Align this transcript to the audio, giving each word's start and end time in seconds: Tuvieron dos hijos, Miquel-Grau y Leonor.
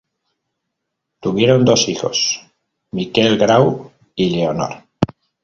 Tuvieron 1.19 1.63
dos 1.63 1.87
hijos, 1.87 2.41
Miquel-Grau 2.91 3.91
y 4.15 4.31
Leonor. 4.35 4.83